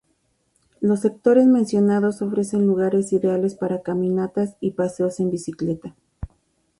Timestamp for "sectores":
1.01-1.45